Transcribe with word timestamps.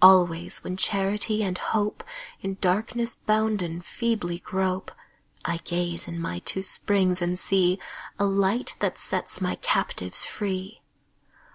Always 0.00 0.64
when 0.64 0.78
Charity 0.78 1.42
and 1.42 1.58
Hope, 1.58 2.02
In 2.40 2.56
darkness 2.62 3.16
bounden, 3.16 3.82
feebly 3.82 4.38
grope, 4.38 4.90
I 5.44 5.58
gaze 5.58 6.08
in 6.08 6.18
my 6.18 6.38
two 6.38 6.62
springs 6.62 7.20
and 7.20 7.38
see 7.38 7.78
A 8.18 8.24
Light 8.24 8.76
that 8.78 8.96
sets 8.96 9.42
my 9.42 9.56
captives 9.56 10.24
free. 10.24 10.80